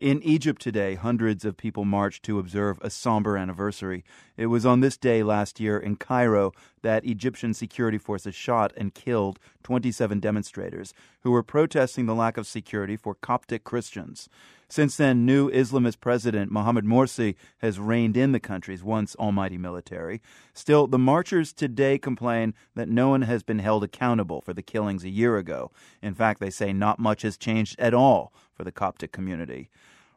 [0.00, 4.04] In Egypt today, hundreds of people marched to observe a somber anniversary.
[4.36, 8.94] It was on this day last year in Cairo that Egyptian security forces shot and
[8.94, 14.28] killed 27 demonstrators who were protesting the lack of security for Coptic Christians.
[14.70, 20.20] Since then, new Islamist President Mohamed Morsi has reined in the country's once almighty military.
[20.52, 25.04] Still, the marchers today complain that no one has been held accountable for the killings
[25.04, 25.70] a year ago.
[26.02, 29.70] In fact, they say not much has changed at all for the Coptic community.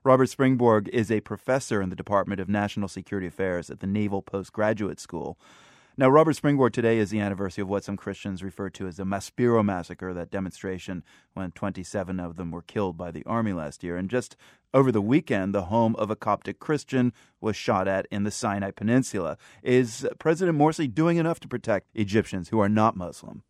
[0.03, 4.21] Robert Springborg is a professor in the Department of National Security Affairs at the Naval
[4.21, 5.37] Postgraduate School.
[6.01, 9.03] Now, Robert Springborg, today is the anniversary of what some Christians refer to as the
[9.03, 11.03] Maspero massacre, that demonstration
[11.35, 13.97] when 27 of them were killed by the army last year.
[13.97, 14.35] And just
[14.73, 18.71] over the weekend, the home of a Coptic Christian was shot at in the Sinai
[18.71, 19.37] Peninsula.
[19.61, 23.43] Is President Morsi doing enough to protect Egyptians who are not Muslim?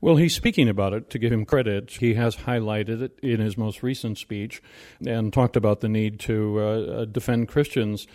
[0.00, 1.90] Well, he's speaking about it to give him credit.
[1.90, 4.62] He has highlighted it in his most recent speech
[5.04, 8.06] and talked about the need to uh, uh, defend Christians.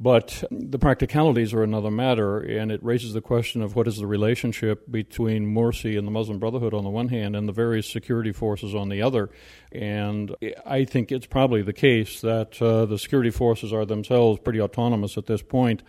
[0.00, 4.06] But the practicalities are another matter, and it raises the question of what is the
[4.06, 8.30] relationship between Morsi and the Muslim Brotherhood on the one hand and the various security
[8.30, 9.28] forces on the other.
[9.72, 14.60] And I think it's probably the case that uh, the security forces are themselves pretty
[14.60, 15.82] autonomous at this point.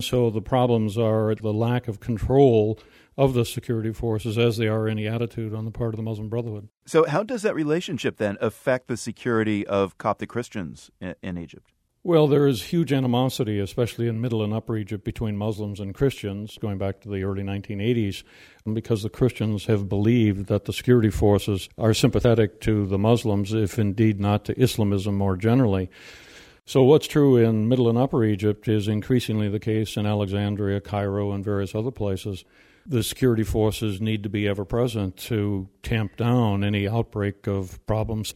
[0.00, 2.78] So the problems are the lack of control
[3.16, 6.28] of the security forces as they are any attitude on the part of the Muslim
[6.28, 6.68] Brotherhood.
[6.86, 11.72] So, how does that relationship then affect the security of Coptic Christians in, in Egypt?
[12.08, 16.56] Well, there is huge animosity, especially in Middle and Upper Egypt, between Muslims and Christians,
[16.56, 18.22] going back to the early 1980s,
[18.72, 23.78] because the Christians have believed that the security forces are sympathetic to the Muslims, if
[23.78, 25.90] indeed not to Islamism more generally.
[26.64, 31.32] So, what's true in Middle and Upper Egypt is increasingly the case in Alexandria, Cairo,
[31.32, 32.42] and various other places
[32.88, 38.34] the security forces need to be ever present to tamp down any outbreak of problems.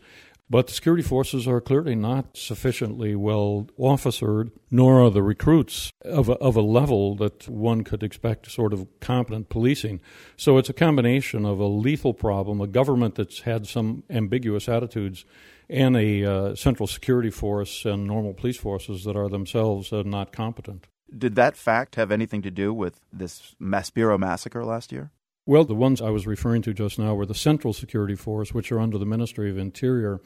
[0.52, 6.28] But the security forces are clearly not sufficiently well officered, nor are the recruits of
[6.28, 10.02] a, of a level that one could expect sort of competent policing.
[10.36, 15.24] So it's a combination of a lethal problem, a government that's had some ambiguous attitudes,
[15.70, 20.32] and a uh, central security force and normal police forces that are themselves uh, not
[20.32, 20.86] competent.
[21.16, 25.12] Did that fact have anything to do with this Maspero massacre last year?
[25.44, 28.70] Well, the ones I was referring to just now were the Central Security Force, which
[28.70, 30.20] are under the Ministry of Interior,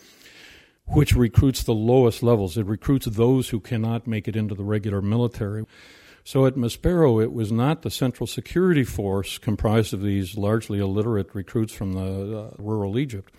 [0.88, 2.58] which recruits the lowest levels.
[2.58, 5.64] It recruits those who cannot make it into the regular military.
[6.22, 11.34] So at Maspero, it was not the Central Security Force comprised of these largely illiterate
[11.34, 13.32] recruits from the uh, rural Egypt.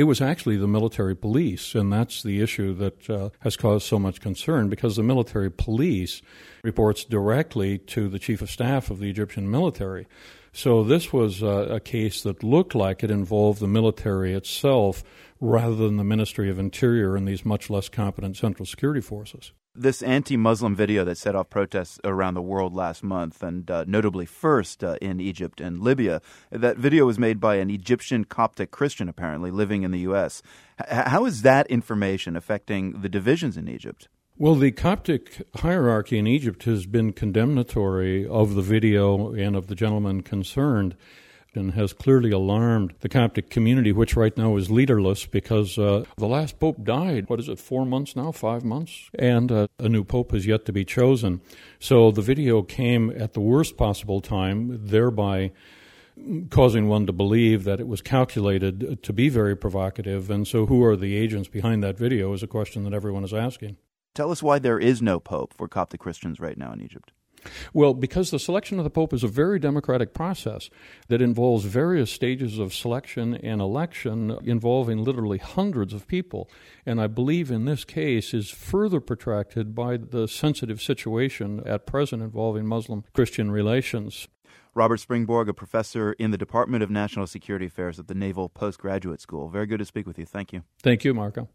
[0.00, 3.98] It was actually the military police, and that's the issue that uh, has caused so
[3.98, 6.22] much concern because the military police
[6.64, 10.06] reports directly to the chief of staff of the Egyptian military.
[10.54, 15.04] So this was a, a case that looked like it involved the military itself
[15.38, 19.52] rather than the Ministry of Interior and these much less competent central security forces.
[19.76, 23.84] This anti Muslim video that set off protests around the world last month, and uh,
[23.86, 26.20] notably first uh, in Egypt and Libya,
[26.50, 30.42] that video was made by an Egyptian Coptic Christian, apparently, living in the U.S.
[30.80, 34.08] H- how is that information affecting the divisions in Egypt?
[34.36, 39.76] Well, the Coptic hierarchy in Egypt has been condemnatory of the video and of the
[39.76, 40.96] gentleman concerned
[41.54, 46.26] and has clearly alarmed the Coptic community, which right now is leaderless because uh, the
[46.26, 47.28] last pope died.
[47.28, 49.10] What is it, four months now, five months?
[49.18, 51.40] And uh, a new pope has yet to be chosen.
[51.78, 55.52] So the video came at the worst possible time, thereby
[56.50, 60.30] causing one to believe that it was calculated to be very provocative.
[60.30, 63.34] And so, who are the agents behind that video is a question that everyone is
[63.34, 63.76] asking.
[64.14, 67.12] Tell us why there is no pope for Coptic Christians right now in Egypt.
[67.72, 70.70] Well, because the selection of the Pope is a very democratic process
[71.08, 76.50] that involves various stages of selection and election involving literally hundreds of people.
[76.86, 82.22] And I believe in this case is further protracted by the sensitive situation at present
[82.22, 84.28] involving Muslim Christian relations.
[84.74, 89.20] Robert Springborg, a professor in the Department of National Security Affairs at the Naval Postgraduate
[89.20, 89.48] School.
[89.48, 90.24] Very good to speak with you.
[90.24, 90.62] Thank you.
[90.82, 91.50] Thank you, Marco.